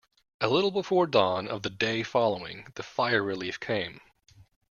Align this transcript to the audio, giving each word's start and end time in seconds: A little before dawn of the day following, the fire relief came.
A 0.39 0.47
little 0.47 0.71
before 0.71 1.05
dawn 1.05 1.47
of 1.47 1.61
the 1.61 1.69
day 1.69 2.01
following, 2.01 2.65
the 2.73 2.81
fire 2.81 3.21
relief 3.21 3.59
came. 3.59 4.01